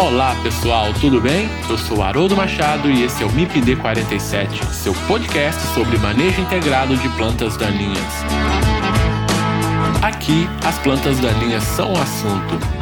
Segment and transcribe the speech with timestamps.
[0.00, 1.48] Olá pessoal, tudo bem?
[1.68, 6.96] Eu sou Haroldo Machado e esse é o MIPD 47, seu podcast sobre manejo integrado
[6.96, 7.98] de plantas daninhas.
[10.00, 12.77] Aqui, as plantas daninhas são o assunto.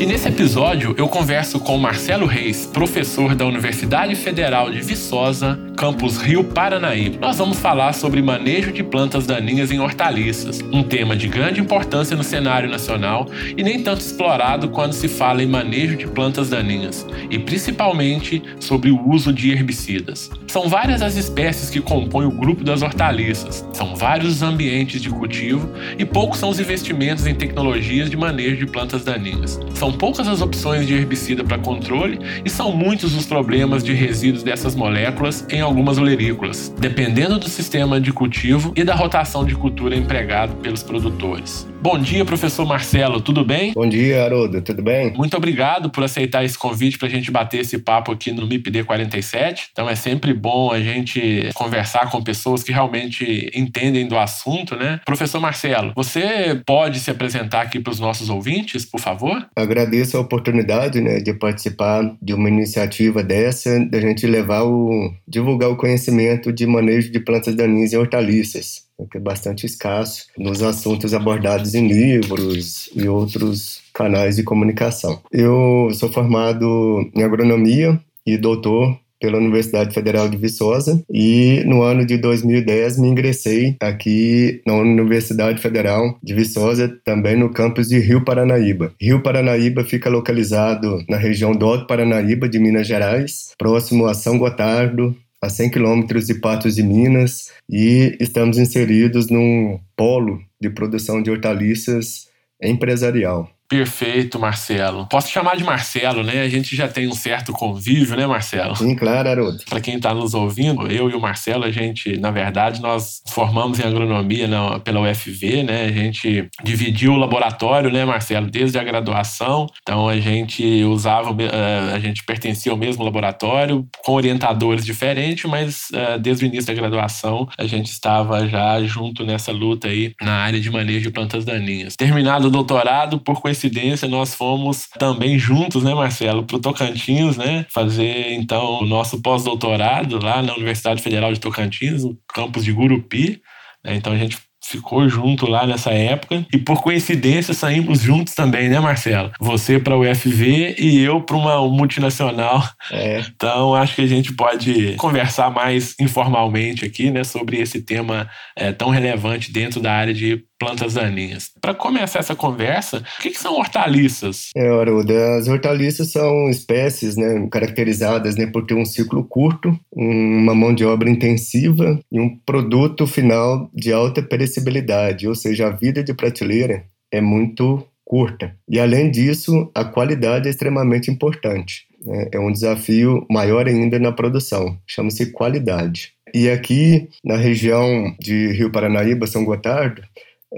[0.05, 6.19] E nesse episódio eu converso com Marcelo Reis, professor da Universidade Federal de Viçosa, campus
[6.19, 7.19] Rio Paranaíba.
[7.21, 12.17] Nós vamos falar sobre manejo de plantas daninhas em hortaliças, um tema de grande importância
[12.17, 17.07] no cenário nacional e nem tanto explorado quando se fala em manejo de plantas daninhas,
[17.31, 20.31] e principalmente sobre o uso de herbicidas.
[20.49, 25.11] São várias as espécies que compõem o grupo das hortaliças, são vários os ambientes de
[25.11, 29.61] cultivo e poucos são os investimentos em tecnologias de manejo de plantas daninhas.
[29.75, 34.43] São poucas as opções de herbicida para controle e são muitos os problemas de resíduos
[34.43, 39.97] dessas moléculas em algumas olerícolas, dependendo do sistema de cultivo e da rotação de cultura
[39.97, 41.67] empregado pelos produtores.
[41.85, 43.75] Bom dia, professor Marcelo, tudo bem?
[43.75, 45.13] Bom dia, Haroldo, tudo bem?
[45.15, 48.85] Muito obrigado por aceitar esse convite para a gente bater esse papo aqui no MIPD
[48.85, 49.69] 47.
[49.71, 54.99] Então é sempre bom a gente conversar com pessoas que realmente entendem do assunto, né?
[55.05, 59.47] Professor Marcelo, você pode se apresentar aqui para os nossos ouvintes, por favor?
[59.55, 65.13] Agradeço a oportunidade né, de participar de uma iniciativa dessa, da gente levar o.
[65.29, 70.63] divulgar o conhecimento de manejo de plantas daninhas e hortaliças que é bastante escasso nos
[70.63, 75.21] assuntos abordados em livros e outros canais de comunicação.
[75.33, 82.05] Eu sou formado em agronomia e doutor pela Universidade Federal de Viçosa e no ano
[82.05, 88.23] de 2010 me ingressei aqui na Universidade Federal de Viçosa, também no campus de Rio
[88.23, 88.93] Paranaíba.
[89.01, 94.37] Rio Paranaíba fica localizado na região do Alto Paranaíba de Minas Gerais, próximo a São
[94.37, 101.23] Gotardo, a 100 quilômetros de Patos de Minas e estamos inseridos num polo de produção
[101.23, 102.29] de hortaliças
[102.63, 103.54] empresarial.
[103.75, 105.05] Perfeito, Marcelo.
[105.11, 106.43] Posso chamar de Marcelo, né?
[106.43, 108.77] A gente já tem um certo convívio, né, Marcelo?
[108.77, 109.65] Sim, claro, Haroldo.
[109.69, 113.81] Para quem está nos ouvindo, eu e o Marcelo, a gente, na verdade, nós formamos
[113.81, 115.87] em agronomia na, pela UFV, né?
[115.87, 119.67] A gente dividiu o laboratório, né, Marcelo, desde a graduação.
[119.83, 125.89] Então a gente usava, eh, a gente pertencia ao mesmo laboratório, com orientadores diferentes, mas
[125.93, 130.35] eh, desde o início da graduação a gente estava já junto nessa luta aí na
[130.35, 131.97] área de manejo de plantas daninhas.
[131.97, 137.37] Terminado o doutorado, por coincidência, coincidência, nós fomos também juntos, né, Marcelo, para o Tocantins,
[137.37, 142.73] né, fazer então o nosso pós-doutorado lá na Universidade Federal de Tocantins, no campus de
[142.73, 143.41] Gurupi.
[143.83, 148.69] Né, então a gente ficou junto lá nessa época e por coincidência saímos juntos também,
[148.69, 149.31] né, Marcelo?
[149.39, 152.67] Você para o UFV e eu para uma multinacional.
[152.91, 153.21] É.
[153.35, 158.73] Então acho que a gente pode conversar mais informalmente aqui, né, sobre esse tema é,
[158.73, 161.51] tão relevante dentro da área de plantas daninhas.
[161.61, 164.49] Para começar essa conversa, o que, que são hortaliças?
[164.57, 170.55] É, Aruda, as hortaliças são espécies né, caracterizadas né, por ter um ciclo curto, uma
[170.55, 176.03] mão de obra intensiva e um produto final de alta perecibilidade, ou seja, a vida
[176.03, 178.57] de prateleira é muito curta.
[178.69, 181.87] E além disso, a qualidade é extremamente importante.
[182.05, 182.29] Né?
[182.33, 186.13] É um desafio maior ainda na produção, chama-se qualidade.
[186.35, 190.03] E aqui na região de Rio Paranaíba, São Gotardo,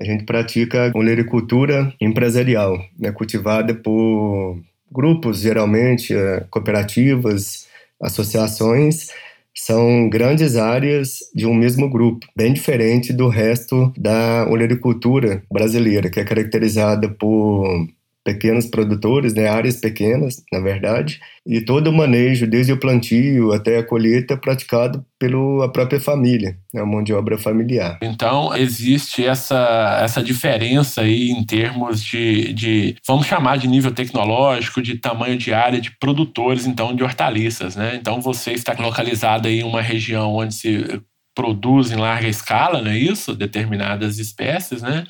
[0.00, 4.60] a gente pratica olericultura empresarial, né, cultivada por
[4.90, 7.66] grupos, geralmente é, cooperativas,
[8.00, 9.08] associações,
[9.54, 16.20] são grandes áreas de um mesmo grupo, bem diferente do resto da olericultura brasileira, que
[16.20, 17.88] é caracterizada por
[18.26, 23.78] pequenos produtores, né, áreas pequenas, na verdade, e todo o manejo, desde o plantio até
[23.78, 28.00] a colheita, é praticado pela própria família, a mão de obra familiar.
[28.02, 34.82] Então, existe essa, essa diferença aí em termos de, de, vamos chamar de nível tecnológico,
[34.82, 37.94] de tamanho de área de produtores, então, de hortaliças, né?
[37.94, 41.00] Então, você está localizado aí em uma região onde se
[41.36, 43.36] produz em larga escala, não é isso?
[43.36, 45.06] Determinadas espécies, né?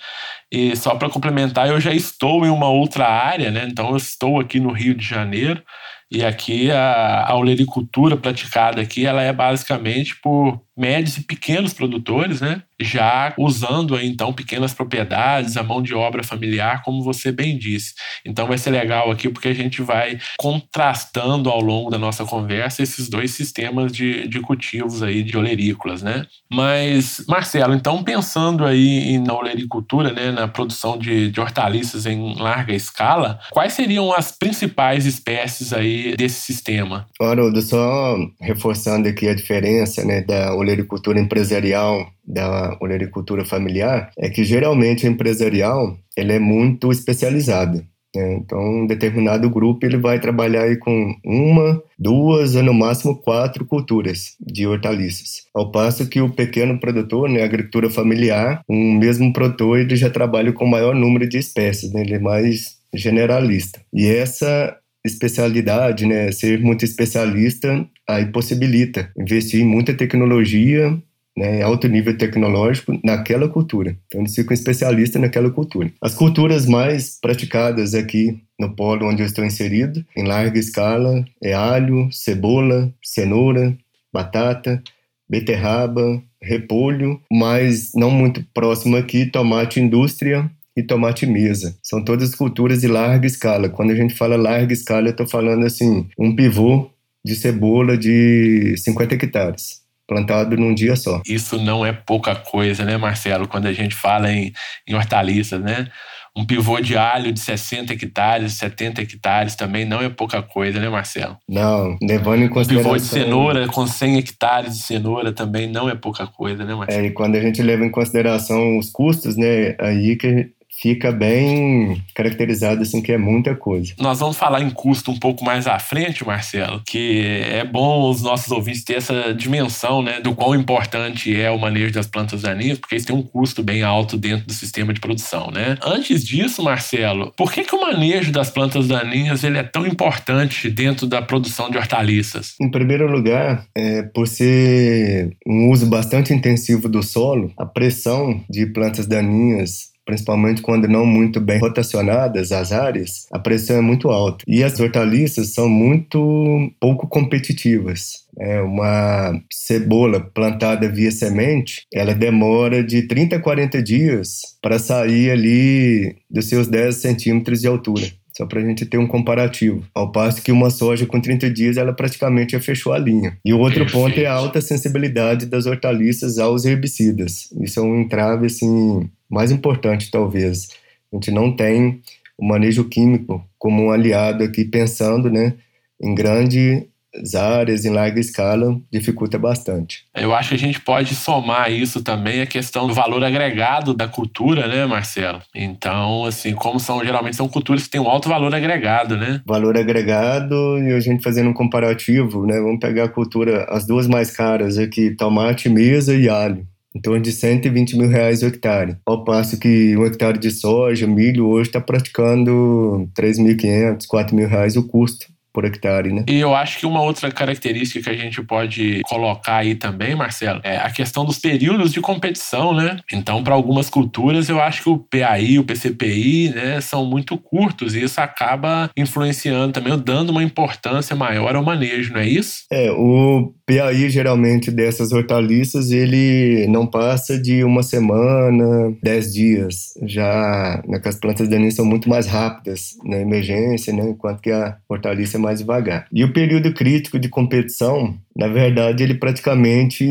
[0.52, 3.66] E só para complementar, eu já estou em uma outra área, né?
[3.70, 5.62] Então eu estou aqui no Rio de Janeiro
[6.10, 12.40] E aqui a, a olericultura praticada aqui, ela é basicamente por médios e pequenos produtores,
[12.40, 12.62] né?
[12.80, 17.94] já usando aí, então pequenas propriedades, a mão de obra familiar, como você bem disse.
[18.24, 22.82] Então vai ser legal aqui porque a gente vai contrastando ao longo da nossa conversa
[22.82, 26.26] esses dois sistemas de, de cultivos aí de olerícolas, né?
[26.50, 32.74] Mas, Marcelo, então pensando aí na olericultura, né, na produção de, de hortaliças em larga
[32.74, 37.06] escala, quais seriam as principais espécies aí desse sistema?
[37.20, 44.44] Haroldo, só reforçando aqui a diferença né, da olericultura empresarial da olericultura familiar é que
[44.44, 47.84] geralmente a empresarial ele é muito especializada.
[48.14, 48.34] Né?
[48.34, 53.64] Então, um determinado grupo ele vai trabalhar aí com uma, duas ou no máximo quatro
[53.66, 55.42] culturas de hortaliças.
[55.54, 60.52] Ao passo que o pequeno produtor, né, agricultura familiar, um mesmo produtor ele já trabalha
[60.52, 62.00] com maior número de espécies, né?
[62.00, 63.80] ele é mais generalista.
[63.92, 70.96] E essa especialidade, né, ser muito especialista, aí possibilita investir em muita tecnologia
[71.36, 73.96] né, alto nível tecnológico naquela cultura.
[74.06, 75.92] Então, eles ficam especialistas naquela cultura.
[76.00, 81.52] As culturas mais praticadas aqui no polo onde eu estou inserido, em larga escala, é
[81.52, 83.76] alho, cebola, cenoura,
[84.10, 84.82] batata,
[85.28, 91.76] beterraba, repolho, mas não muito próximo aqui, tomate indústria e tomate mesa.
[91.82, 93.68] São todas culturas de larga escala.
[93.68, 96.90] Quando a gente fala larga escala, eu estou falando assim, um pivô
[97.24, 101.20] de cebola de 50 hectares plantado num dia só.
[101.26, 103.48] Isso não é pouca coisa, né, Marcelo?
[103.48, 104.52] Quando a gente fala em,
[104.86, 105.88] em hortaliças, né?
[106.36, 110.86] Um pivô de alho de 60 hectares, 70 hectares também não é pouca coisa, né,
[110.86, 111.38] Marcelo?
[111.48, 112.92] Não, levando em consideração...
[112.92, 116.74] Um pivô de cenoura com 100 hectares de cenoura também não é pouca coisa, né,
[116.74, 117.04] Marcelo?
[117.04, 120.50] É, e quando a gente leva em consideração os custos, né, aí que
[120.80, 123.92] fica bem caracterizado assim que é muita coisa.
[123.98, 128.22] Nós vamos falar em custo um pouco mais à frente, Marcelo, que é bom os
[128.22, 132.78] nossos ouvintes ter essa dimensão, né, do quão importante é o manejo das plantas daninhas,
[132.78, 135.76] porque isso tem um custo bem alto dentro do sistema de produção, né?
[135.82, 140.70] Antes disso, Marcelo, por que que o manejo das plantas daninhas ele é tão importante
[140.70, 142.54] dentro da produção de hortaliças?
[142.60, 148.66] Em primeiro lugar, é, por ser um uso bastante intensivo do solo, a pressão de
[148.66, 154.44] plantas daninhas principalmente quando não muito bem rotacionadas as áreas, a pressão é muito alta.
[154.46, 158.24] E as hortaliças são muito pouco competitivas.
[158.38, 165.30] É uma cebola plantada via semente, ela demora de 30 a 40 dias para sair
[165.30, 168.06] ali dos seus 10 centímetros de altura
[168.36, 169.82] só para a gente ter um comparativo.
[169.94, 173.38] Ao passo que uma soja com 30 dias, ela praticamente já fechou a linha.
[173.42, 174.04] E o outro Perfeito.
[174.04, 177.50] ponto é a alta sensibilidade das hortaliças aos herbicidas.
[177.58, 180.68] Isso é um entrave, assim, mais importante, talvez.
[181.10, 182.02] A gente não tem
[182.36, 185.54] o manejo químico como um aliado aqui, pensando né,
[185.98, 186.86] em grande
[187.34, 190.04] áreas em larga escala dificulta bastante.
[190.14, 194.08] Eu acho que a gente pode somar isso também a questão do valor agregado da
[194.08, 195.40] cultura, né, Marcelo?
[195.54, 199.40] Então, assim, como são geralmente são culturas que têm um alto valor agregado, né?
[199.46, 202.58] Valor agregado e a gente fazendo um comparativo, né?
[202.60, 206.66] Vamos pegar a cultura, as duas mais caras aqui, tomate, mesa e alho
[206.96, 208.96] em torno de 120 mil reais o hectare.
[209.04, 214.76] Ao passo que um hectare de soja, milho, hoje está praticando 3.500, 4 mil reais
[214.76, 216.22] o custo por hectare, né?
[216.28, 220.60] E eu acho que uma outra característica que a gente pode colocar aí também, Marcelo,
[220.62, 222.98] é a questão dos períodos de competição, né?
[223.10, 227.94] Então, para algumas culturas, eu acho que o PAI, o PCPI, né, são muito curtos
[227.94, 232.64] e isso acaba influenciando também, dando uma importância maior ao manejo, não é isso?
[232.70, 239.94] É, o PAI geralmente dessas hortaliças, ele não passa de uma semana, dez dias.
[240.02, 244.50] Já né, que as plantas daninhas são muito mais rápidas na emergência, né, enquanto que
[244.50, 246.08] a hortaliça é mais devagar.
[246.12, 250.04] E o período crítico de competição, na verdade, ele praticamente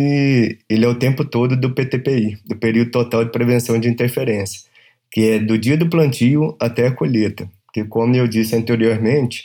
[0.69, 4.61] ele é o tempo todo do PTPI, do período total de prevenção de interferência,
[5.11, 7.49] que é do dia do plantio até a colheita.
[7.73, 9.43] Que, como eu disse anteriormente,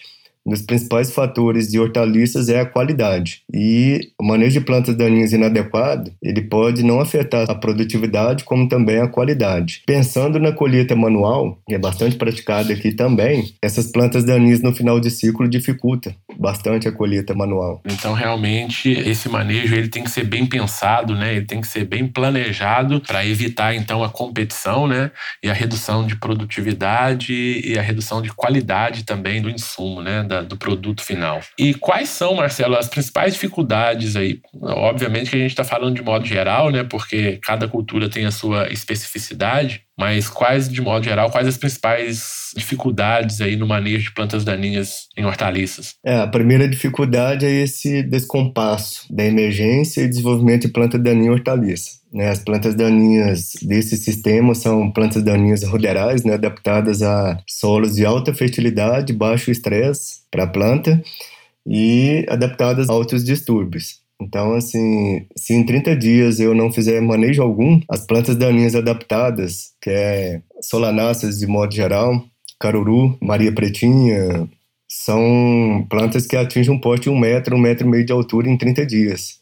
[0.51, 3.43] um dos principais fatores de hortaliças é a qualidade.
[3.55, 8.99] E o manejo de plantas daninhas inadequado, ele pode não afetar a produtividade, como também
[8.99, 9.83] a qualidade.
[9.87, 14.99] Pensando na colheita manual, que é bastante praticada aqui também, essas plantas daninhas no final
[14.99, 17.81] de ciclo dificulta bastante a colheita manual.
[17.85, 21.37] Então, realmente, esse manejo ele tem que ser bem pensado, né?
[21.37, 25.13] Ele tem que ser bem planejado para evitar então a competição, né?
[25.43, 30.25] E a redução de produtividade e a redução de qualidade também do insumo, né?
[30.25, 31.41] Da, do produto final.
[31.59, 34.41] E quais são, Marcelo, as principais dificuldades aí?
[34.63, 36.85] Obviamente que a gente está falando de modo geral, né?
[36.85, 42.55] Porque cada cultura tem a sua especificidade, mas quais, de modo geral, quais as principais
[42.57, 45.95] dificuldades aí no manejo de plantas daninhas em hortaliças?
[46.03, 51.31] É, a primeira dificuldade é esse descompasso da emergência e desenvolvimento de planta daninha em
[51.31, 52.01] hortaliça.
[52.11, 58.07] Né, as plantas daninhas desse sistema são plantas daninhas ruderais, né, adaptadas a solos de
[58.07, 61.01] alta fertilidade, baixo estresse para a planta
[61.67, 64.00] e adaptadas a outros distúrbios.
[64.21, 69.73] Então, assim, se em 30 dias eu não fizer manejo algum, as plantas daninhas adaptadas,
[69.81, 72.23] que é solanáceas de modo geral,
[72.59, 74.47] caruru, maria pretinha,
[74.87, 78.51] são plantas que atingem um porte de um metro, um metro e meio de altura
[78.51, 79.41] em 30 dias.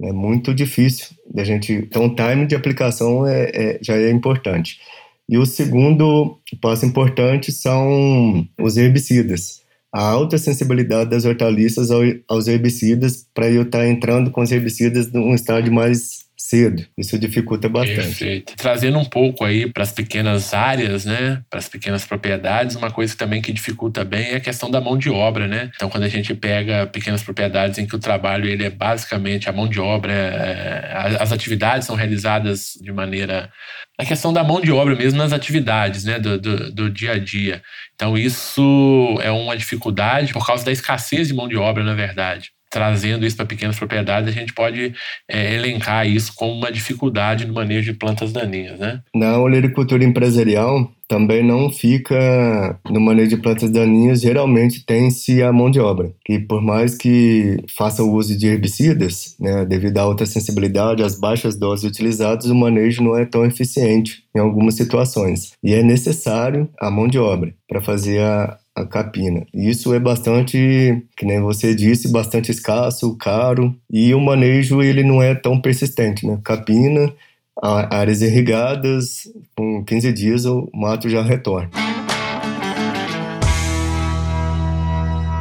[0.00, 1.72] É muito difícil da gente.
[1.72, 4.80] Então, o time de aplicação é, é, já é importante.
[5.28, 9.60] E o segundo passo importante são os herbicidas.
[9.92, 11.88] A alta sensibilidade das hortaliças
[12.28, 16.86] aos herbicidas para eu estar tá entrando com os herbicidas num estágio mais cedo.
[16.96, 17.96] Isso dificulta bastante.
[17.96, 18.54] Perfeito.
[18.56, 23.16] Trazendo um pouco aí para as pequenas áreas, né, para as pequenas propriedades, uma coisa
[23.16, 25.70] também que dificulta bem é a questão da mão de obra, né?
[25.74, 29.52] Então, quando a gente pega pequenas propriedades em que o trabalho ele é basicamente a
[29.52, 33.50] mão de obra, é, as atividades são realizadas de maneira
[33.98, 37.18] a questão da mão de obra mesmo nas atividades, né, do, do, do dia a
[37.18, 37.60] dia.
[37.96, 42.52] Então, isso é uma dificuldade por causa da escassez de mão de obra, na verdade
[42.70, 44.94] trazendo isso para pequenas propriedades, a gente pode
[45.28, 49.00] é, elencar isso como uma dificuldade no manejo de plantas daninhas, né?
[49.14, 55.70] Na olericultura empresarial, também não fica no manejo de plantas daninhas, geralmente tem-se a mão
[55.70, 60.26] de obra, que por mais que faça o uso de herbicidas, né, devido à alta
[60.26, 65.52] sensibilidade, às baixas doses utilizadas, o manejo não é tão eficiente em algumas situações.
[65.64, 69.44] E é necessário a mão de obra para fazer a, a capina.
[69.52, 75.22] Isso é bastante, que nem você disse, bastante escasso, caro e o manejo ele não
[75.22, 76.38] é tão persistente, né?
[76.44, 77.12] Capina,
[77.60, 81.70] áreas irrigadas, com 15 dias o mato já retorna.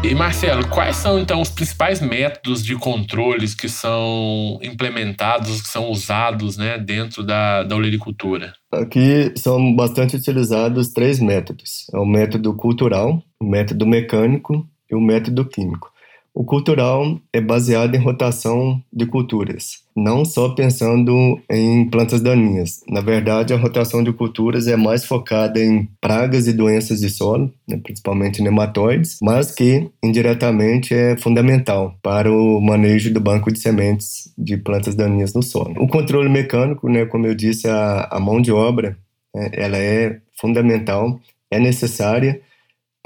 [0.03, 5.89] E Marcelo, quais são então os principais métodos de controles que são implementados, que são
[5.89, 8.53] usados né, dentro da, da olericultura?
[8.72, 15.01] Aqui são bastante utilizados três métodos: é o método cultural, o método mecânico e o
[15.01, 15.91] método químico.
[16.34, 22.82] O cultural é baseado em rotação de culturas, não só pensando em plantas daninhas.
[22.88, 27.51] Na verdade, a rotação de culturas é mais focada em pragas e doenças de solo,
[27.67, 34.32] né, principalmente nematóides, mas que indiretamente é fundamental para o manejo do banco de sementes
[34.38, 35.74] de plantas daninhas no solo.
[35.79, 38.96] O controle mecânico, né, como eu disse, a, a mão de obra,
[39.34, 42.39] né, ela é fundamental, é necessária,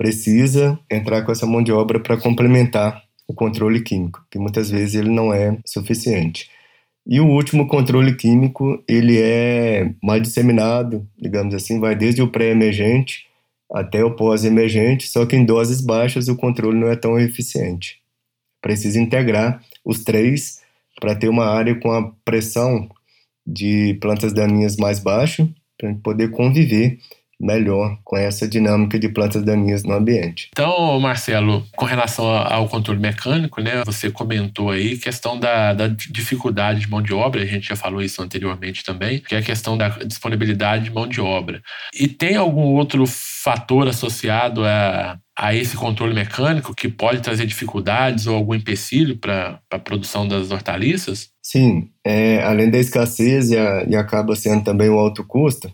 [0.01, 4.95] precisa entrar com essa mão de obra para complementar o controle químico, que muitas vezes
[4.95, 6.49] ele não é suficiente.
[7.05, 13.27] E o último controle químico, ele é mais disseminado, digamos assim, vai desde o pré-emergente
[13.71, 17.99] até o pós-emergente, só que em doses baixas o controle não é tão eficiente.
[18.59, 20.61] Precisa integrar os três
[20.99, 22.89] para ter uma área com a pressão
[23.45, 26.97] de plantas daninhas mais baixa, para poder conviver
[27.41, 30.49] melhor com essa dinâmica de plantas daninhas no ambiente.
[30.51, 36.81] Então, Marcelo, com relação ao controle mecânico, né, você comentou aí questão da, da dificuldade
[36.81, 39.77] de mão de obra, a gente já falou isso anteriormente também, que é a questão
[39.77, 41.61] da disponibilidade de mão de obra.
[41.93, 48.27] E tem algum outro fator associado a, a esse controle mecânico que pode trazer dificuldades
[48.27, 51.29] ou algum empecilho para a produção das hortaliças?
[51.41, 55.71] Sim, é, além da escassez e, a, e acaba sendo também o alto custo,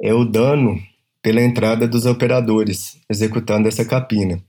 [0.00, 0.78] é o dano
[1.26, 4.40] pela entrada dos operadores executando essa capina.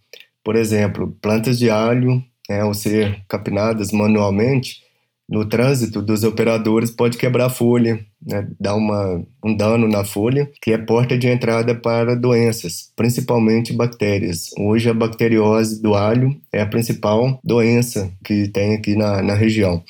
[0.44, 4.84] Por exemplo, plantas de alho, né, ao ser capinadas manualmente,
[5.28, 10.52] no trânsito dos operadores pode quebrar a folha, né, dar uma, um dano na folha,
[10.62, 14.52] que é porta de entrada para doenças, principalmente bactérias.
[14.60, 19.84] Hoje a bacteriose do alho é a principal doença que tem aqui na, na região.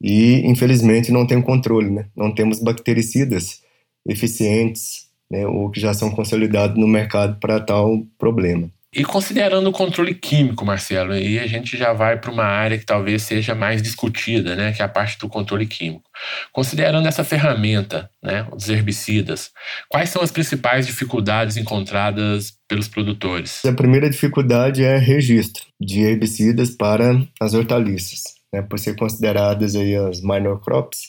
[0.00, 2.06] E, infelizmente, não tem controle, né?
[2.16, 3.60] não temos bactericidas
[4.04, 8.70] eficientes né, ou que já são consolidados no mercado para tal problema.
[8.94, 12.84] E considerando o controle químico, Marcelo, aí a gente já vai para uma área que
[12.84, 16.04] talvez seja mais discutida, né, que é a parte do controle químico.
[16.52, 19.50] Considerando essa ferramenta, né, os herbicidas,
[19.88, 23.64] quais são as principais dificuldades encontradas pelos produtores?
[23.64, 28.20] A primeira dificuldade é registro de herbicidas para as hortaliças,
[28.52, 31.08] né, por ser consideradas aí as minor crops,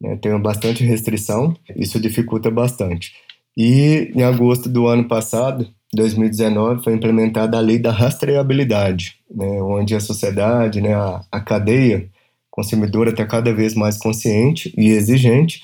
[0.00, 3.12] né, tem bastante restrição, isso dificulta bastante.
[3.56, 9.94] E em agosto do ano passado, 2019, foi implementada a lei da rastreabilidade, né, onde
[9.94, 12.08] a sociedade, né, a, a cadeia
[12.50, 15.62] consumidora está cada vez mais consciente e exigente,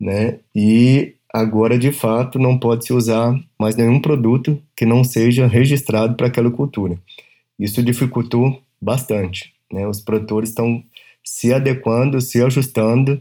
[0.00, 5.46] né, e agora de fato não pode se usar mais nenhum produto que não seja
[5.46, 6.98] registrado para aquela cultura.
[7.58, 9.52] Isso dificultou bastante.
[9.70, 9.86] Né?
[9.86, 10.82] Os produtores estão
[11.24, 13.20] se adequando, se ajustando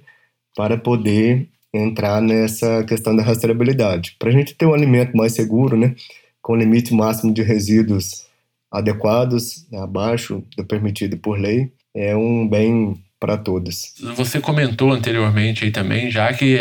[0.56, 4.16] para poder entrar nessa questão da rastreabilidade.
[4.20, 5.96] Para a gente ter um alimento mais seguro, né,
[6.42, 8.26] com limite máximo de resíduos
[8.72, 13.94] adequados, né, abaixo do permitido por lei, é um bem para todos.
[14.16, 16.58] Você comentou anteriormente aí também, já que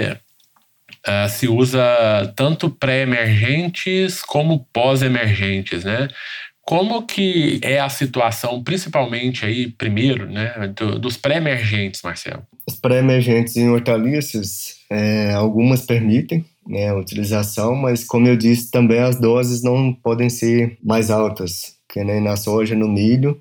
[1.07, 1.83] uh, se usa
[2.35, 6.09] tanto pré-emergentes como pós-emergentes, né?
[6.63, 12.43] Como que é a situação, principalmente aí, primeiro, né, do, dos pré-emergentes, Marcelo?
[12.77, 19.19] Pré-emergentes em hortaliças, é, algumas permitem né, a utilização, mas como eu disse, também as
[19.19, 23.41] doses não podem ser mais altas, que nem na soja, no milho,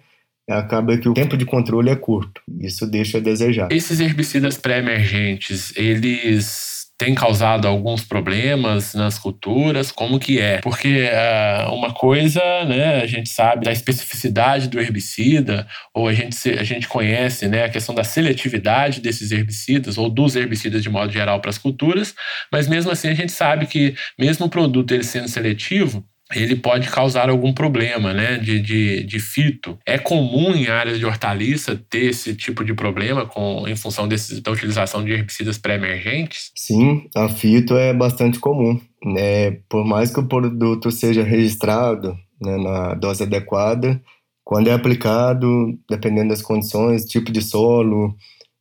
[0.49, 2.41] acaba que o tempo de controle é curto.
[2.59, 3.71] Isso deixa a desejar.
[3.71, 10.59] Esses herbicidas pré-emergentes, eles tem causado alguns problemas nas culturas, como que é?
[10.59, 16.49] Porque uh, uma coisa, né, a gente sabe da especificidade do herbicida, ou a gente,
[16.51, 21.11] a gente conhece né, a questão da seletividade desses herbicidas, ou dos herbicidas de modo
[21.11, 22.15] geral para as culturas,
[22.51, 26.89] mas mesmo assim a gente sabe que mesmo o produto ele sendo seletivo, ele pode
[26.89, 29.77] causar algum problema né, de, de, de, fito.
[29.85, 34.41] É comum em áreas de hortaliça ter esse tipo de problema com, em função desse,
[34.41, 36.51] da utilização de herbicidas pré-emergentes?
[36.55, 38.79] Sim, a fito é bastante comum.
[39.03, 39.51] Né?
[39.69, 44.01] Por mais que o produto seja registrado né, na dose adequada,
[44.43, 48.15] quando é aplicado, dependendo das condições, tipo de solo,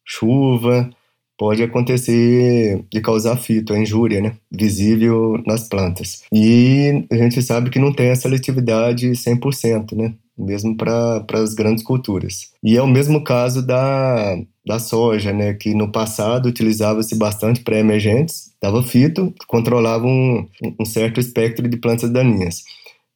[0.04, 0.90] chuva,
[1.38, 4.36] pode acontecer de causar fito, injúria, né?
[4.50, 6.22] Visível nas plantas.
[6.32, 10.14] E a gente sabe que não tem a seletividade 100%, né?
[10.36, 12.50] Mesmo para as grandes culturas.
[12.62, 14.36] E é o mesmo caso da,
[14.66, 15.54] da soja, né?
[15.54, 20.46] Que no passado utilizava-se bastante pré-emergentes, dava fito, controlava um,
[20.80, 22.62] um certo espectro de plantas daninhas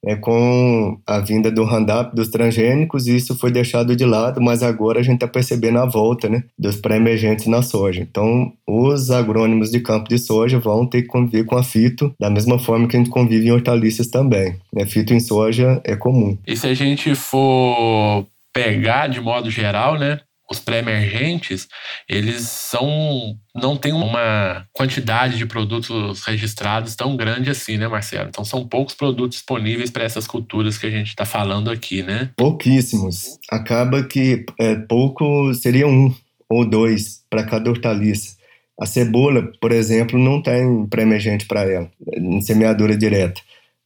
[0.04, 5.00] é, com a vinda do Roundup, dos transgênicos, isso foi deixado de lado, mas agora
[5.00, 8.00] a gente está percebendo a volta né, dos pré-emergentes na soja.
[8.00, 12.30] Então, os agrônomos de campo de soja vão ter que conviver com a fito da
[12.30, 14.56] mesma forma que a gente convive em hortaliças também.
[14.72, 14.86] Né?
[14.86, 16.36] Fito em soja é comum.
[16.46, 21.68] E se a gente for pegar de modo geral, né, os pré-emergentes,
[22.08, 28.28] eles são não tem uma quantidade de produtos registrados tão grande assim, né, Marcelo?
[28.28, 32.30] Então são poucos produtos disponíveis para essas culturas que a gente está falando aqui, né?
[32.36, 33.38] Pouquíssimos.
[33.50, 36.14] Acaba que é, pouco seria um
[36.48, 38.36] ou dois para cada hortaliça.
[38.80, 43.40] A cebola, por exemplo, não tem pré-emergente para ela, em semeadura direta.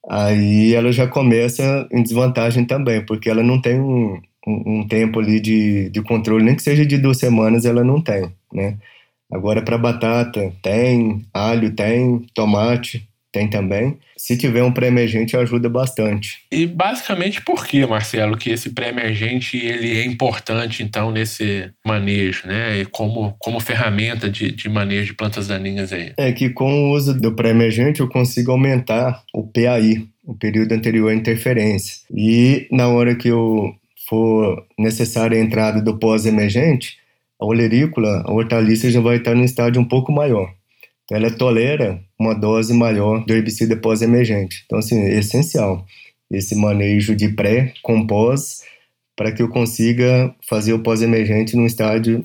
[0.09, 5.21] Aí ela já começa em desvantagem também, porque ela não tem um, um, um tempo
[5.21, 8.77] ali de, de controle, nem que seja de duas semanas, ela não tem, né?
[9.31, 13.97] Agora, para batata, tem, alho tem, tomate tem também.
[14.15, 16.41] Se tiver um pré-emergente, ajuda bastante.
[16.53, 22.81] E basicamente por que, Marcelo, que esse pré-emergente ele é importante, então, nesse manejo, né?
[22.81, 26.13] E como, como ferramenta de, de manejo de plantas daninhas aí?
[26.19, 31.11] É que com o uso do pré-emergente eu consigo aumentar o PAI, o período anterior
[31.11, 32.03] à interferência.
[32.15, 33.75] E na hora que eu
[34.13, 36.99] for necessária a entrada do pós-emergente,
[37.41, 40.53] a olerícola, a hortaliça já vai estar num estágio um pouco maior.
[41.11, 44.65] Ela tolera uma dose maior do herbicida pós-emergente.
[44.67, 45.87] Então, assim, é essencial
[46.31, 48.63] esse manejo de pré com pós
[49.17, 52.23] para que eu consiga fazer o pós-emergente num estágio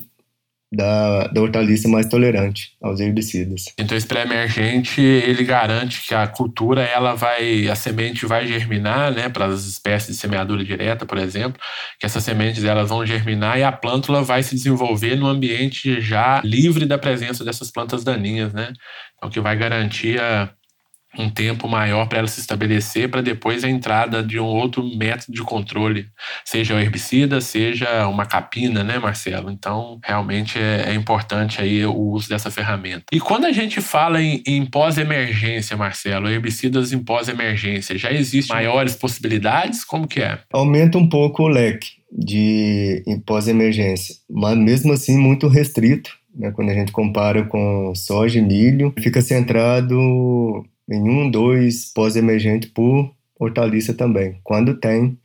[0.70, 3.64] da, da hortaliça mais tolerante aos herbicidas.
[3.78, 9.28] Então esse pré-emergente ele garante que a cultura ela vai a semente vai germinar, né,
[9.28, 11.60] para as espécies de semeadura direta, por exemplo,
[11.98, 16.42] que essas sementes elas vão germinar e a plântula vai se desenvolver no ambiente já
[16.44, 18.72] livre da presença dessas plantas daninhas, né?
[19.16, 20.52] Então que vai garantir a
[21.18, 25.32] um tempo maior para ela se estabelecer, para depois a entrada de um outro método
[25.32, 26.06] de controle,
[26.44, 29.50] seja o herbicida, seja uma capina, né, Marcelo?
[29.50, 33.04] Então, realmente é, é importante aí o uso dessa ferramenta.
[33.12, 38.94] E quando a gente fala em, em pós-emergência, Marcelo, herbicidas em pós-emergência, já existem maiores
[38.94, 39.84] possibilidades?
[39.84, 40.38] Como que é?
[40.52, 46.74] Aumenta um pouco o leque de pós-emergência, mas mesmo assim muito restrito, né, quando a
[46.74, 54.38] gente compara com soja e milho, fica centrado em um, dois pós-emergentes por hortaliça também,
[54.42, 55.16] quando tem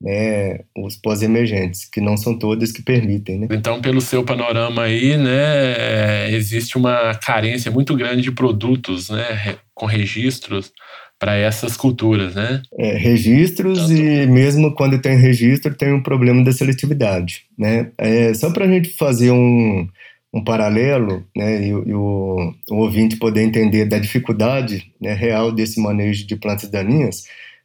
[0.00, 3.40] né, os pós-emergentes, que não são todas que permitem.
[3.40, 3.48] Né?
[3.50, 9.84] Então, pelo seu panorama aí, né, existe uma carência muito grande de produtos né, com
[9.84, 10.72] registros
[11.18, 12.62] para essas culturas, né?
[12.78, 13.92] É, registros Tanto...
[13.92, 17.90] e mesmo quando tem registro tem um problema da seletividade, né?
[17.98, 19.86] É, só para a gente fazer um,
[20.32, 25.80] um paralelo né, e, e o, o, ouvinte poder entender da dificuldade né, real desse
[25.80, 27.24] manejo de plantas daninhas,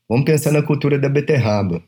[0.10, 1.82] vamos pensar na cultura da beterraba.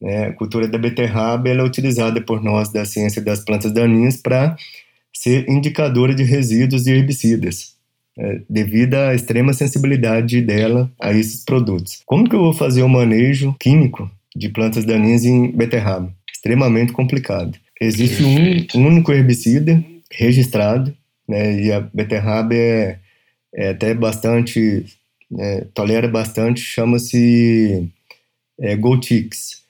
[0.00, 0.26] Né?
[0.26, 4.56] A cultura da beterraba é utilizada por nós da ciência das plantas daninhas para
[5.12, 7.74] ser indicadora de resíduos e herbicidas,
[8.16, 12.02] é, devido à extrema sensibilidade dela a esses produtos.
[12.06, 16.12] Como que eu vou fazer o manejo químico de plantas daninhas em beterraba?
[16.32, 17.58] Extremamente complicado.
[17.80, 18.22] Existe
[18.76, 19.82] um único herbicida
[20.16, 20.94] registrado,
[21.28, 22.98] né, e a beterraba é,
[23.54, 24.86] é até bastante,
[25.38, 27.88] é, tolera bastante, chama-se
[28.60, 29.62] é, Goltix.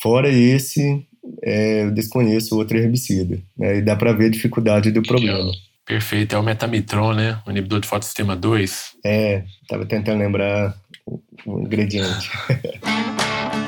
[0.00, 1.04] Fora esse,
[1.42, 5.50] é, eu desconheço outro herbicida, né, e dá para ver a dificuldade do problema.
[5.86, 8.96] Perfeito, é o metamitron, né, o inibidor de fotossistema 2.
[9.04, 12.30] É, estava tentando lembrar o, o ingrediente.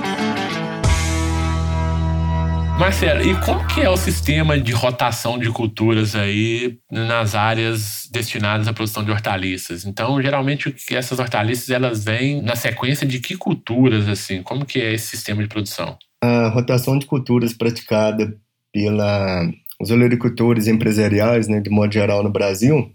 [2.78, 8.66] Marcelo, e como que é o sistema de rotação de culturas aí nas áreas destinadas
[8.66, 9.84] à produção de hortaliças?
[9.84, 14.42] Então, geralmente essas hortaliças elas vêm na sequência de que culturas assim?
[14.42, 15.96] Como que é esse sistema de produção?
[16.20, 18.36] A rotação de culturas praticada
[18.72, 19.48] pela
[19.80, 22.90] os olericultores empresariais, né, de modo geral no Brasil,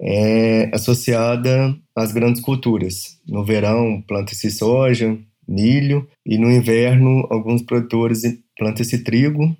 [0.00, 3.18] é associada às grandes culturas.
[3.26, 8.22] No verão, planta-se soja, milho, e no inverno, alguns produtores
[8.58, 9.56] planta-se trigo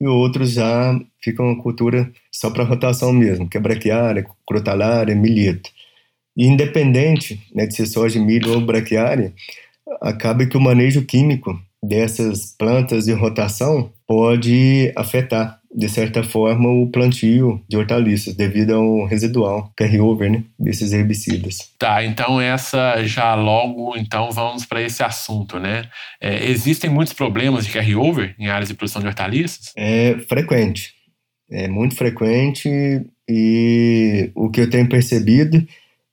[0.00, 5.70] e outros já ficam uma cultura só para rotação mesmo, que é braquiária, crotalária, milheto.
[6.36, 9.32] E independente né, de ser soja, milho ou braquiária,
[10.00, 16.88] acaba que o manejo químico dessas plantas de rotação pode afetar de certa forma, o
[16.88, 21.72] plantio de hortaliças, devido ao residual carryover né, desses herbicidas.
[21.76, 25.82] Tá, então essa já logo, então vamos para esse assunto, né?
[26.20, 29.72] É, existem muitos problemas de carryover em áreas de produção de hortaliças?
[29.76, 30.92] É frequente,
[31.50, 32.70] é muito frequente
[33.28, 35.66] e o que eu tenho percebido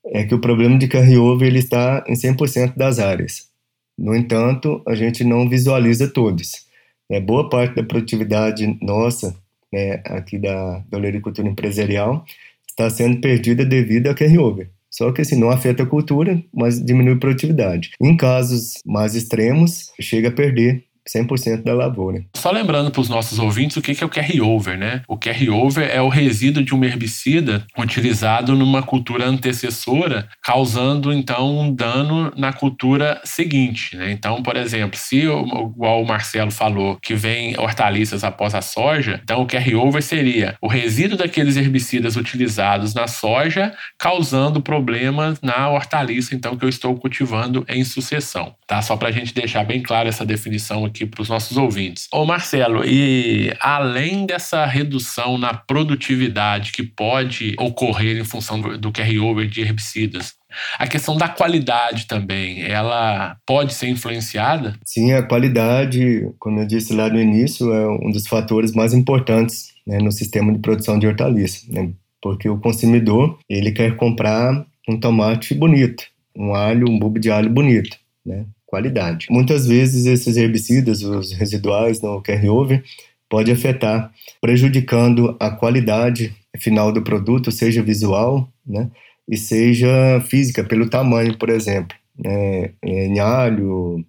[0.08, 3.52] é que o problema de carryover ele está em 100% das áreas.
[3.96, 6.66] No entanto, a gente não visualiza todos.
[7.12, 9.40] É, boa parte da produtividade nossa
[9.72, 12.26] né, aqui da, da olericultura empresarial
[12.68, 14.70] está sendo perdida devido a carryover.
[14.90, 17.92] Só que assim, não afeta a cultura, mas diminui a produtividade.
[18.02, 22.24] Em casos mais extremos, chega a perder 100% da lavoura.
[22.36, 25.02] Só lembrando para os nossos ouvintes o que é o carryover, né?
[25.08, 31.74] O carryover é o resíduo de um herbicida utilizado numa cultura antecessora, causando então um
[31.74, 34.12] dano na cultura seguinte, né?
[34.12, 39.42] Então, por exemplo, se igual o Marcelo falou que vem hortaliças após a soja, então
[39.42, 46.56] o carryover seria o resíduo daqueles herbicidas utilizados na soja, causando problemas na hortaliça então
[46.56, 48.82] que eu estou cultivando em sucessão, tá?
[48.82, 52.08] Só para a gente deixar bem claro essa definição aqui para os nossos ouvintes.
[52.14, 59.48] Ô Marcelo, e além dessa redução na produtividade que pode ocorrer em função do carryover
[59.48, 60.34] de herbicidas,
[60.78, 64.76] a questão da qualidade também, ela pode ser influenciada?
[64.86, 69.72] Sim, a qualidade, como eu disse lá no início, é um dos fatores mais importantes
[69.88, 71.92] né, no sistema de produção de hortaliças, né?
[72.22, 76.04] porque o consumidor ele quer comprar um tomate bonito,
[76.36, 78.46] um alho, um bulbo de alho bonito, né?
[78.72, 79.28] Qualidade.
[79.30, 82.82] Muitas vezes esses herbicidas, os residuais no carryover,
[83.30, 88.90] pode afetar, prejudicando a qualidade final do produto, seja visual, né,
[89.30, 91.96] e seja física, pelo tamanho, por exemplo.
[92.18, 94.06] Né, em alho,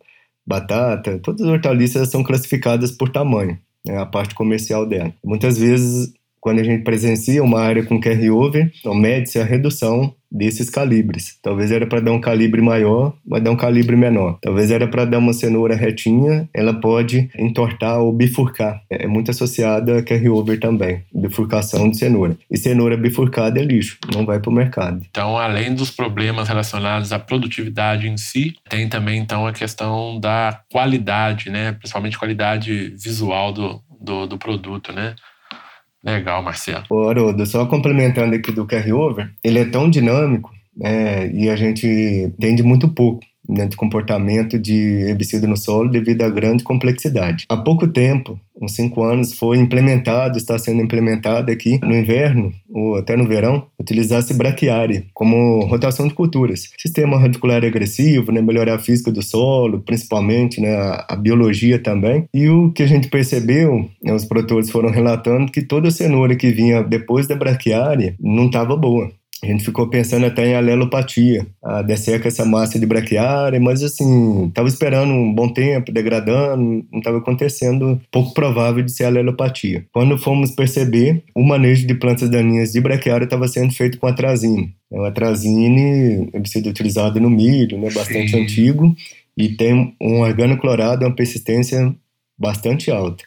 [0.46, 5.12] batata, todas as hortaliças são classificadas por tamanho, né, a parte comercial dela.
[5.24, 10.68] Muitas vezes quando a gente presencia uma área com carryover, então mede-se a redução desses
[10.68, 11.38] calibres.
[11.40, 14.38] Talvez era para dar um calibre maior, vai dar um calibre menor.
[14.42, 18.82] Talvez era para dar uma cenoura retinha, ela pode entortar ou bifurcar.
[18.90, 22.36] É muito associada a carryover também, bifurcação de cenoura.
[22.50, 25.00] E cenoura bifurcada é lixo, não vai para o mercado.
[25.08, 30.60] Então, além dos problemas relacionados à produtividade em si, tem também então a questão da
[30.72, 31.70] qualidade, né?
[31.70, 35.14] Principalmente qualidade visual do, do, do produto, né?
[36.04, 36.84] Legal, Marcelo.
[36.90, 41.86] Ô, Haroldo, só complementando aqui do carryover, ele é tão dinâmico né, e a gente
[41.86, 44.74] entende muito pouco né, de comportamento de
[45.08, 47.44] herbicida no solo devido à grande complexidade.
[47.48, 52.96] Há pouco tempo, uns cinco anos, foi implementado, está sendo implementado aqui no inverno ou
[52.96, 56.70] até no verão, utilizar-se braquiária como rotação de culturas.
[56.78, 62.24] Sistema radicular agressivo, né, melhorar a física do solo, principalmente né, a, a biologia também.
[62.32, 66.36] E o que a gente percebeu, né, os produtores foram relatando que toda a cenoura
[66.36, 69.10] que vinha depois da braquiária não estava boa
[69.42, 74.46] a gente ficou pensando até em alelopatia, a desseca essa massa de braquiária, mas assim,
[74.46, 79.84] estava esperando um bom tempo, degradando, não estava acontecendo, pouco provável de ser alelopatia.
[79.92, 84.76] Quando fomos perceber, o manejo de plantas daninhas de braquiária estava sendo feito com atrazine.
[84.88, 88.42] O atrazine ele sido utilizado no milho, né, bastante Sim.
[88.42, 88.94] antigo,
[89.36, 91.92] e tem um organoclorado, uma persistência
[92.38, 93.24] bastante alta.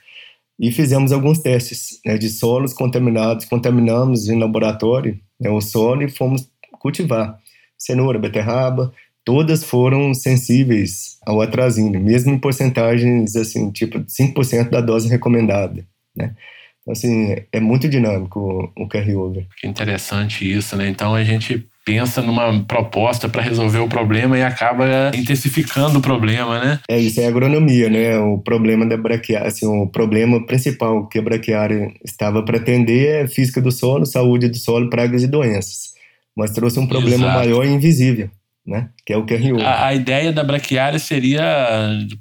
[0.57, 6.09] E fizemos alguns testes né, de solos contaminados, contaminamos em laboratório né, o solo e
[6.09, 7.39] fomos cultivar.
[7.77, 15.09] Cenoura, beterraba, todas foram sensíveis ao atrazine, mesmo em porcentagens assim, tipo 5% da dose
[15.09, 16.35] recomendada, né?
[16.81, 19.47] Então, assim, é muito dinâmico o, o carryover.
[19.57, 20.87] Que interessante isso, né?
[20.87, 26.59] Então a gente pensa numa proposta para resolver o problema e acaba intensificando o problema,
[26.59, 26.79] né?
[26.89, 28.17] É isso, é agronomia, né?
[28.17, 33.27] O problema da braquiária, assim, o problema principal que a braquiária estava para atender é
[33.27, 35.93] física do solo, saúde do solo, pragas e doenças.
[36.35, 37.37] Mas trouxe um problema Exato.
[37.37, 38.29] maior e invisível,
[38.65, 38.89] né?
[39.05, 39.65] Que é o carryover.
[39.65, 41.45] A, a ideia da braquiária seria,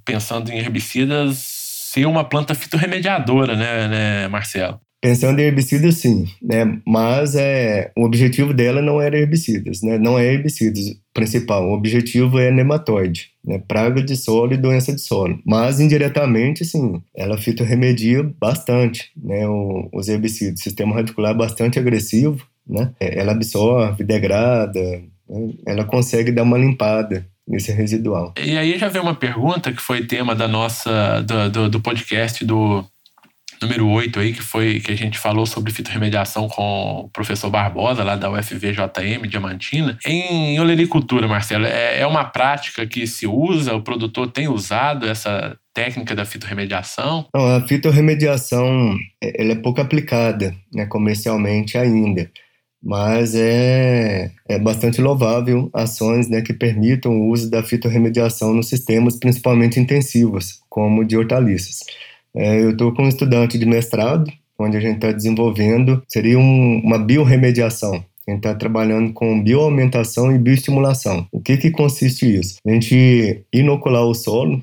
[0.04, 1.38] pensando em herbicidas,
[1.94, 4.78] ser uma planta fitorremediadora, né, né Marcelo?
[5.04, 6.78] Pensando em herbicidas, sim, né?
[6.86, 9.98] Mas é, o objetivo dela não era herbicidas, né?
[9.98, 11.68] Não é herbicidas principal.
[11.68, 13.62] O objetivo é nematóide, né?
[13.68, 15.38] Praga de solo e doença de solo.
[15.44, 19.46] Mas indiretamente, sim, ela fitorremedia bastante, né?
[19.46, 20.60] O, os herbicidas.
[20.60, 22.90] Sistema radicular é bastante agressivo, né?
[22.98, 24.80] É, ela absorve, degrada,
[25.28, 25.50] né?
[25.66, 28.32] ela consegue dar uma limpada nesse residual.
[28.42, 32.42] E aí já veio uma pergunta que foi tema da nossa do, do, do podcast
[32.42, 32.82] do
[33.60, 38.02] número 8 aí, que foi que a gente falou sobre fitorremediação com o professor Barbosa,
[38.02, 39.98] lá da UFVJM, Diamantina.
[40.06, 45.56] Em olericultura, Marcelo, é, é uma prática que se usa, o produtor tem usado essa
[45.72, 47.26] técnica da fitorremediação?
[47.34, 52.30] Não, a fitorremediação é, ela é pouco aplicada né, comercialmente ainda
[52.84, 59.16] mas é, é bastante louvável ações né, que permitam o uso da fitorremediação nos sistemas,
[59.16, 61.80] principalmente intensivos, como de hortaliças.
[62.36, 66.80] É, eu estou com um estudante de mestrado, onde a gente está desenvolvendo, seria um,
[66.84, 68.04] uma biorremediação.
[68.26, 71.26] A gente está trabalhando com bioaumentação e bioestimulação.
[71.30, 72.56] O que, que consiste isso?
[72.66, 74.62] A gente inocular o solo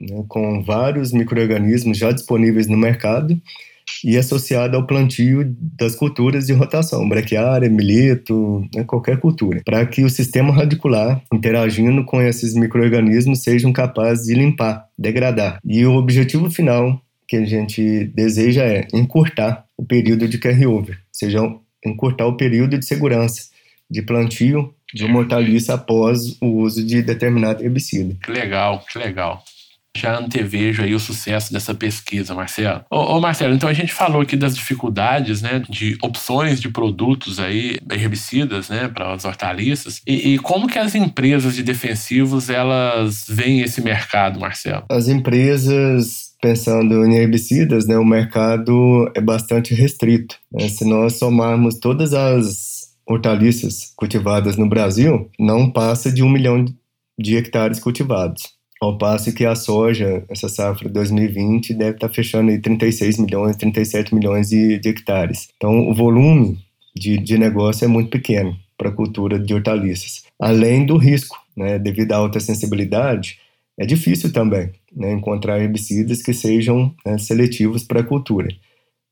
[0.00, 3.38] né, com vários micro-organismos já disponíveis no mercado
[4.02, 5.44] e associado ao plantio
[5.78, 12.04] das culturas de rotação, braquiária, milheto, né, qualquer cultura, para que o sistema radicular, interagindo
[12.04, 15.58] com esses micro-organismos, sejam capazes de limpar, degradar.
[15.64, 21.02] E o objetivo final que a gente deseja é encurtar o período de carryover, ou
[21.12, 21.40] seja,
[21.84, 23.50] encurtar o período de segurança
[23.90, 28.16] de plantio de uma hortaliça após o uso de determinado herbicida.
[28.22, 29.42] Que legal, que legal
[29.96, 32.84] já antevejo aí o sucesso dessa pesquisa, Marcelo.
[32.90, 37.38] Ô, ô, Marcelo, então a gente falou aqui das dificuldades, né, de opções de produtos
[37.38, 40.02] aí, herbicidas, né, para as hortaliças.
[40.06, 44.84] E, e, como que as empresas de defensivos, elas veem esse mercado, Marcelo?
[44.90, 50.36] As empresas pensando em herbicidas, né, o mercado é bastante restrito.
[50.52, 50.68] Né?
[50.68, 56.66] Se nós somarmos todas as hortaliças cultivadas no Brasil, não passa de um milhão
[57.18, 58.42] de hectares cultivados.
[58.78, 64.14] Ao passo que a soja, essa safra 2020, deve estar fechando aí 36 milhões, 37
[64.14, 65.48] milhões de, de hectares.
[65.56, 66.58] Então, o volume
[66.94, 70.24] de, de negócio é muito pequeno para a cultura de hortaliças.
[70.38, 73.38] Além do risco, né, devido à alta sensibilidade,
[73.78, 78.48] é difícil também né, encontrar herbicidas que sejam né, seletivos para a cultura.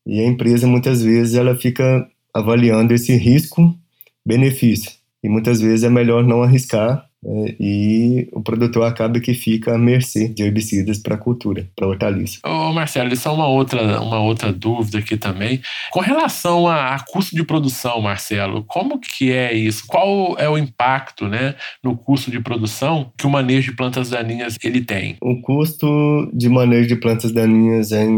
[0.07, 4.91] E a empresa, muitas vezes, ela fica avaliando esse risco-benefício.
[5.23, 10.29] E muitas vezes é melhor não arriscar e o produtor acaba que fica à mercê
[10.29, 12.41] de herbicidas para a cultura, para a hortaliça.
[12.45, 15.61] Ô Marcelo, isso é uma outra, uma outra dúvida aqui também.
[15.93, 19.85] Com relação a, a, custo de produção, Marcelo, como que é isso?
[19.87, 24.59] Qual é o impacto né, no custo de produção que o manejo de plantas daninhas
[24.63, 25.17] ele tem?
[25.21, 28.17] O custo de manejo de plantas daninhas em,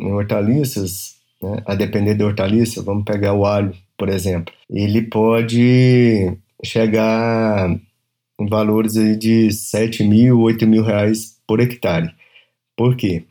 [0.00, 6.36] em hortaliças, né, a depender da hortaliça, vamos pegar o alho, por exemplo, ele pode
[6.62, 7.68] chegar
[8.38, 12.12] em valores de 7 mil, 8 mil reais por hectare.
[12.76, 13.24] Por quê?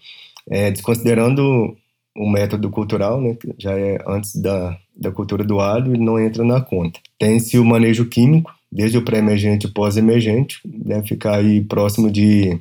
[0.50, 1.78] É, desconsiderando
[2.16, 6.20] o método cultural, né, que já é antes da, da cultura do alho, ele não
[6.20, 7.00] entra na conta.
[7.20, 12.60] Tem-se o manejo químico, desde o pré-emergente e pós-emergente, deve ficar aí próximo de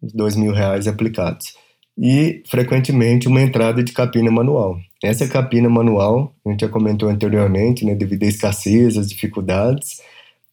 [0.00, 1.54] dois mil reais aplicados.
[1.98, 4.78] E, frequentemente, uma entrada de capina manual.
[5.02, 10.00] Essa capina manual, a gente já comentou anteriormente, né, devido à escassez, às dificuldades,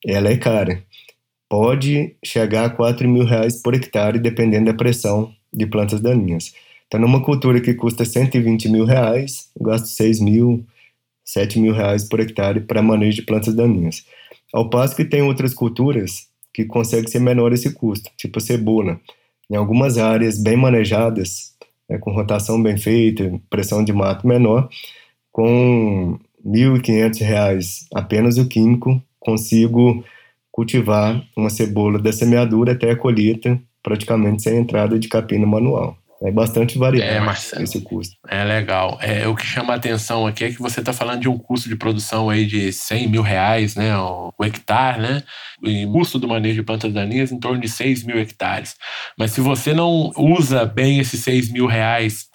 [0.06, 0.84] ela é cara.
[1.50, 6.54] Pode chegar a 4 mil reais por hectare, dependendo da pressão de plantas daninhas.
[6.88, 10.66] Então, numa cultura que custa 120 mil reais, eu gasto 6 mil,
[11.24, 14.06] 7 mil reais por hectare para manejo de plantas daninhas.
[14.54, 19.00] Ao passo que tem outras culturas que conseguem ser menor esse custo, tipo a cebola.
[19.50, 21.54] Em algumas áreas bem manejadas,
[21.90, 24.70] né, com rotação bem feita, pressão de mato menor,
[25.32, 30.04] com R$ 1.500 apenas o químico, consigo
[30.58, 35.96] cultivar uma cebola da semeadura até a colheita, praticamente sem entrada de capina manual.
[36.24, 38.16] É bastante variável é, esse custo.
[38.28, 38.98] É legal.
[39.00, 41.70] É, o que chama a atenção aqui é que você está falando de um custo
[41.70, 45.24] de produção aí de 100 mil reais, né, o, o hectare, né?
[45.64, 48.76] E custo do manejo de plantas daninhas em torno de 6 mil hectares.
[49.16, 52.26] Mas se você não usa bem esses 6 mil reais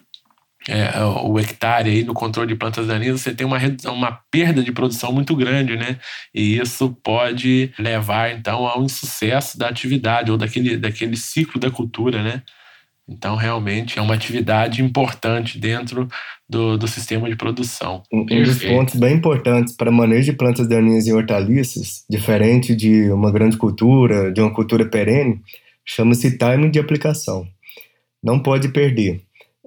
[0.68, 4.72] é, o hectare aí no controle de plantas daninhas, você tem uma, uma perda de
[4.72, 5.98] produção muito grande, né?
[6.34, 12.22] E isso pode levar, então, ao insucesso da atividade ou daquele, daquele ciclo da cultura,
[12.22, 12.42] né?
[13.08, 16.08] Então, realmente, é uma atividade importante dentro
[16.48, 18.02] do, do sistema de produção.
[18.12, 23.10] Um, um dos pontos bem importantes para manejo de plantas daninhas e hortaliças, diferente de
[23.10, 25.40] uma grande cultura, de uma cultura perene,
[25.84, 27.44] chama-se timing de aplicação.
[28.22, 29.20] Não pode perder.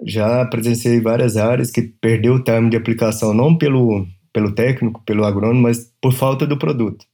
[0.03, 5.23] Já presenciei várias áreas que perdeu o timing de aplicação não pelo, pelo técnico, pelo
[5.23, 7.05] agrônomo, mas por falta do produto.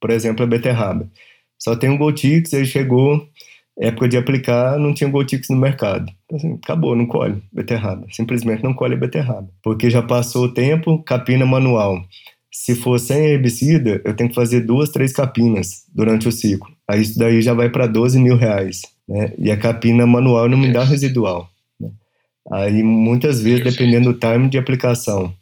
[0.00, 1.10] Por exemplo, a beterraba.
[1.58, 3.28] Só tem um Goltix, aí chegou
[3.78, 6.10] época de aplicar, não tinha Goltix no mercado.
[6.24, 8.06] Então, assim, acabou, não colhe beterraba.
[8.10, 9.48] Simplesmente não colhe beterraba.
[9.62, 12.04] Porque já passou o tempo, capina manual.
[12.50, 16.68] Se for sem herbicida, eu tenho que fazer duas, três capinas durante o ciclo.
[16.88, 18.82] Aí isso daí já vai para 12 mil reais.
[19.08, 19.32] Né?
[19.38, 21.48] E a capina manual não me dá residual.
[22.50, 25.32] Aí muitas vezes, dependendo do time de aplicação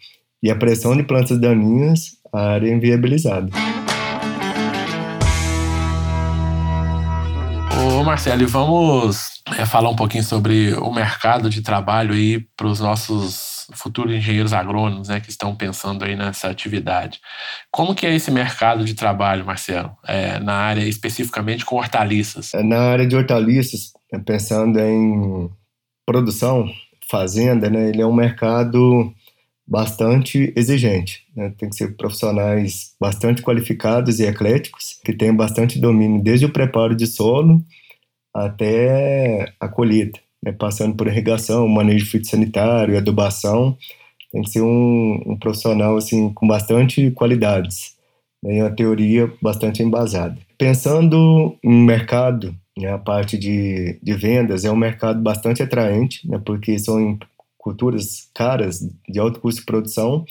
[0.43, 3.49] e a pressão de plantas daninhas, a área é inviabilizada.
[7.79, 12.67] Ô Marcelo, e vamos é, falar um pouquinho sobre o mercado de trabalho aí para
[12.67, 17.21] os nossos futuros engenheiros agrônomos, né, que estão pensando aí nessa atividade.
[17.71, 22.55] Como que é esse mercado de trabalho, Marcelo, é, na área especificamente com hortaliças?
[22.55, 25.51] É, na área de hortaliças, é, pensando em
[26.07, 26.69] produção,
[27.09, 29.13] fazenda, né, ele é um mercado
[29.67, 31.25] bastante exigente.
[31.35, 31.53] Né?
[31.59, 36.95] Tem que ser profissionais bastante qualificados e ecléticos, que tenham bastante domínio desde o preparo
[36.95, 37.63] de solo
[38.33, 40.53] até a colheita, né?
[40.53, 43.77] passando por irrigação, manejo fitossanitário, adubação.
[44.31, 47.97] Tem que ser um, um profissional assim com bastante qualidades
[48.43, 48.59] né?
[48.59, 50.39] e uma teoria bastante embasada.
[50.59, 52.93] Pensando em mercado, né?
[52.93, 56.41] a parte de, de vendas é um mercado bastante atraente, né?
[56.45, 57.19] porque são
[57.57, 60.25] culturas caras de alto custo de produção,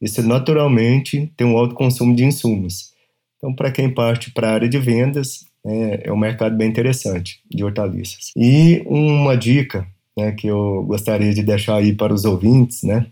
[0.00, 2.92] isso naturalmente tem um alto consumo de insumos.
[3.36, 7.40] Então, para quem parte para a área de vendas, é, é um mercado bem interessante
[7.50, 8.32] de hortaliças.
[8.36, 13.06] E uma dica né, que eu gostaria de deixar aí para os ouvintes, né,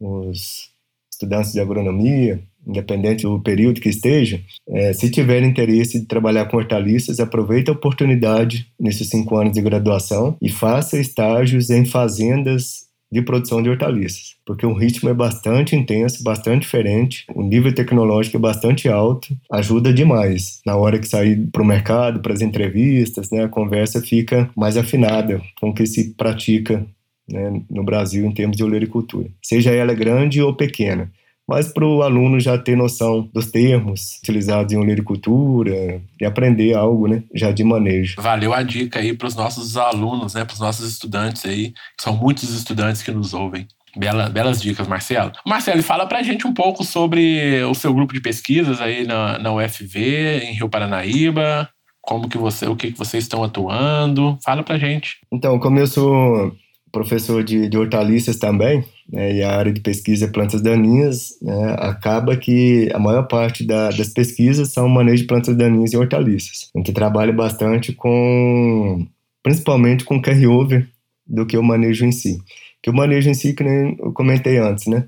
[0.00, 0.70] os
[1.10, 6.58] estudantes de agronomia, independente do período que esteja, é, se tiver interesse de trabalhar com
[6.58, 13.22] hortaliças, aproveite a oportunidade nesses cinco anos de graduação e faça estágios em fazendas de
[13.22, 18.40] produção de hortaliças, porque o ritmo é bastante intenso, bastante diferente, o nível tecnológico é
[18.40, 20.60] bastante alto, ajuda demais.
[20.66, 24.76] Na hora que sair para o mercado, para as entrevistas, né, a conversa fica mais
[24.76, 26.86] afinada com o que se pratica
[27.26, 31.10] né, no Brasil em termos de olericultura, seja ela grande ou pequena
[31.48, 37.08] mas para o aluno já ter noção dos termos utilizados em olericultura e aprender algo,
[37.08, 38.20] né, já de manejo.
[38.20, 42.02] Valeu a dica aí para os nossos alunos, né, para os nossos estudantes aí, que
[42.02, 43.66] são muitos estudantes que nos ouvem.
[43.96, 45.32] Bela, belas dicas, Marcelo.
[45.46, 49.38] Marcelo, fala para a gente um pouco sobre o seu grupo de pesquisas aí na,
[49.38, 51.68] na UFV, em Rio Paranaíba,
[52.02, 54.38] como que você, o que, que vocês estão atuando.
[54.44, 55.18] Fala para a gente.
[55.32, 56.52] Então, como eu sou
[56.92, 61.76] professor de, de hortaliças também, né, e a área de pesquisa é plantas daninhas, né,
[61.78, 66.70] acaba que a maior parte da, das pesquisas são manejo de plantas daninhas e hortaliças.
[66.74, 69.06] A gente trabalha bastante com,
[69.42, 70.88] principalmente com carryover
[71.26, 72.38] do que o manejo em si.
[72.82, 75.06] Que o manejo em si, que nem eu comentei antes, né,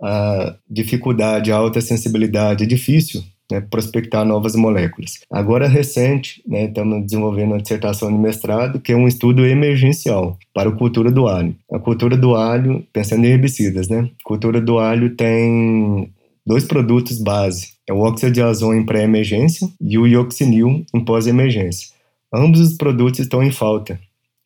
[0.00, 5.20] a dificuldade, a alta sensibilidade é difícil, né, prospectar novas moléculas.
[5.30, 10.68] Agora, recente, né, estamos desenvolvendo uma dissertação de mestrado, que é um estudo emergencial para
[10.68, 11.54] a cultura do alho.
[11.72, 14.10] A cultura do alho, pensando em herbicidas, né?
[14.20, 16.12] A cultura do alho tem
[16.46, 21.88] dois produtos base, é o óxido de em pré-emergência e o ioxinil em pós-emergência.
[22.32, 24.00] Ambos os produtos estão em falta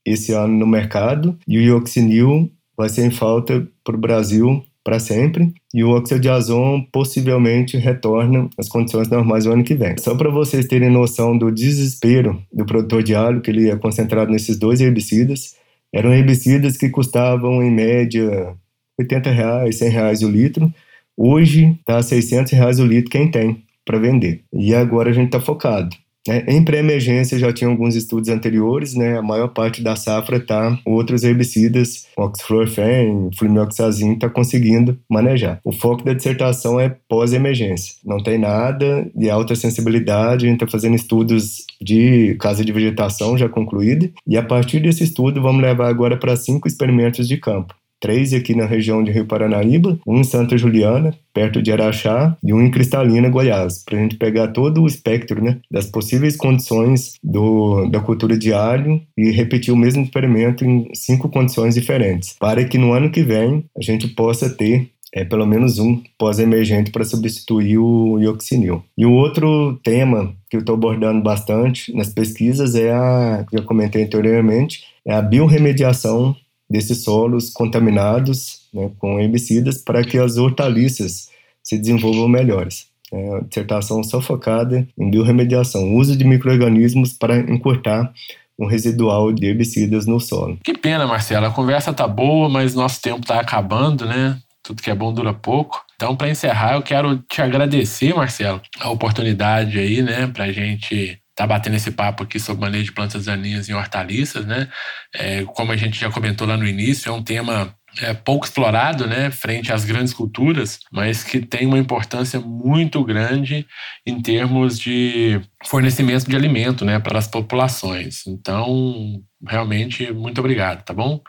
[0.05, 4.99] esse ano no mercado e o ioxinil vai ser em falta para o Brasil para
[4.99, 9.97] sempre e o ozônio possivelmente retorna às condições normais no ano que vem.
[9.99, 14.31] Só para vocês terem noção do desespero do produtor de alho, que ele é concentrado
[14.31, 15.55] nesses dois herbicidas,
[15.93, 18.55] eram herbicidas que custavam em média
[18.99, 20.73] 80 reais, 100 reais o litro,
[21.17, 24.43] Hoje está a 600 reais o litro quem tem para vender.
[24.53, 25.95] E agora a gente está focado
[26.27, 26.45] né?
[26.47, 29.19] Em pré-emergência já tinha alguns estudos anteriores, né?
[29.19, 35.61] A maior parte da safra está outros herbicidas, oxflorfen, flumioxazin está conseguindo manejar.
[35.65, 37.95] O foco da dissertação é pós-emergência.
[38.05, 43.37] Não tem nada de alta sensibilidade, a gente está fazendo estudos de casa de vegetação
[43.37, 47.75] já concluída e a partir desse estudo vamos levar agora para cinco experimentos de campo
[48.03, 52.53] três aqui na região de Rio Paranaíba, um em Santa Juliana, perto de Araxá, e
[52.53, 57.15] um em Cristalina, Goiás, para a gente pegar todo o espectro né, das possíveis condições
[57.23, 62.65] do, da cultura de alho e repetir o mesmo experimento em cinco condições diferentes, para
[62.65, 67.05] que no ano que vem a gente possa ter é pelo menos um pós-emergente para
[67.05, 68.83] substituir o ioxinil.
[68.97, 73.65] E o outro tema que eu estou abordando bastante nas pesquisas é a, que eu
[73.65, 76.35] comentei anteriormente, é a biorremediação
[76.73, 81.29] desses solos contaminados né, com herbicidas para que as hortaliças
[81.63, 82.87] se desenvolvam melhores.
[83.13, 88.11] É dissertação só focada em biorremediação, uso de micro-organismos para encurtar
[88.57, 90.59] o residual de herbicidas no solo.
[90.65, 91.47] Que pena, Marcelo.
[91.47, 94.39] A conversa tá boa, mas nosso tempo está acabando, né?
[94.63, 95.85] Tudo que é bom dura pouco.
[95.97, 101.19] Então, para encerrar, eu quero te agradecer, Marcelo, a oportunidade aí, né, para a gente
[101.35, 104.69] tá batendo esse papo aqui sobre manejo de plantas daninhas em hortaliças, né?
[105.15, 109.07] É, como a gente já comentou lá no início, é um tema é, pouco explorado,
[109.07, 113.67] né, frente às grandes culturas, mas que tem uma importância muito grande
[114.07, 118.27] em termos de fornecimento de alimento, né, para as populações.
[118.27, 121.21] Então, realmente, muito obrigado, tá bom?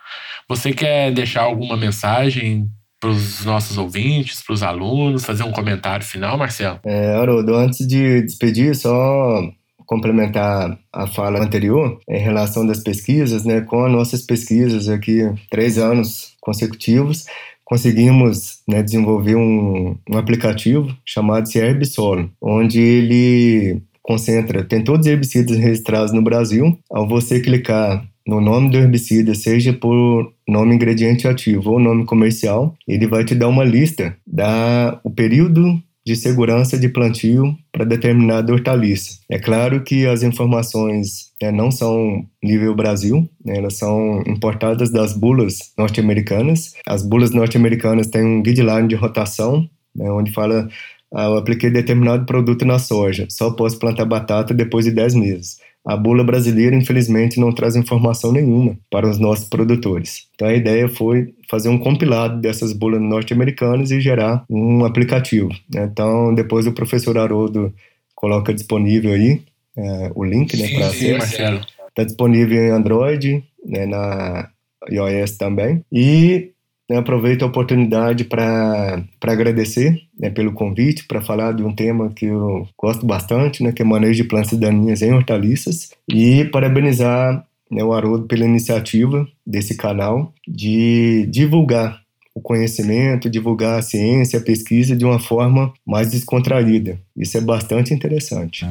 [0.47, 6.05] Você quer deixar alguma mensagem para os nossos ouvintes, para os alunos, fazer um comentário
[6.05, 6.79] final, Marcelo?
[6.85, 9.41] É, Haroldo, antes de despedir, só
[9.85, 15.77] complementar a fala anterior em relação das pesquisas, né, com as nossas pesquisas aqui, três
[15.77, 17.25] anos consecutivos,
[17.63, 25.57] conseguimos né, desenvolver um, um aplicativo chamado Herbisolo, onde ele concentra, tem todos os herbicidas
[25.57, 26.77] registrados no Brasil.
[26.91, 32.75] Ao você clicar no nome do herbicida, seja por nome ingrediente ativo ou nome comercial,
[32.87, 38.51] ele vai te dar uma lista da o período de segurança de plantio para determinada
[38.51, 39.19] hortaliça.
[39.29, 45.13] É claro que as informações né, não são nível Brasil, né, elas são importadas das
[45.13, 46.73] bulas norte-americanas.
[46.85, 50.67] As bulas norte-americanas têm um guideline de rotação, né, onde fala
[51.13, 55.57] ah, eu apliquei determinado produto na soja, só posso plantar batata depois de 10 meses.
[55.85, 60.27] A bula brasileira, infelizmente, não traz informação nenhuma para os nossos produtores.
[60.33, 65.49] Então a ideia foi fazer um compilado dessas bulas norte-americanas e gerar um aplicativo.
[65.73, 65.89] Né?
[65.91, 67.73] Então depois o professor Haroldo
[68.15, 69.41] coloca disponível aí
[69.75, 71.67] é, o link né, para acesso.
[71.89, 74.49] Está disponível em Android, né, na
[74.89, 75.83] iOS também.
[75.91, 76.52] E
[76.89, 82.25] né, aproveito a oportunidade para agradecer né, pelo convite, para falar de um tema que
[82.25, 87.83] eu gosto bastante, né, que é manejo de plantas daninhas em hortaliças, e parabenizar né,
[87.83, 92.01] o Haroldo pela iniciativa desse canal de divulgar
[92.35, 96.99] o conhecimento, divulgar a ciência, a pesquisa de uma forma mais descontraída.
[97.15, 98.65] Isso é bastante interessante.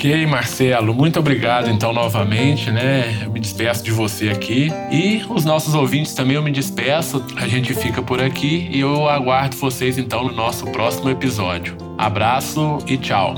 [0.00, 3.22] Ok, Marcelo, muito obrigado então novamente, né?
[3.22, 7.22] Eu me despeço de você aqui e os nossos ouvintes também eu me despeço.
[7.36, 11.76] A gente fica por aqui e eu aguardo vocês então no nosso próximo episódio.
[11.98, 13.34] Abraço e tchau.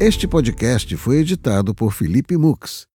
[0.00, 2.88] Este podcast foi editado por Felipe Mux.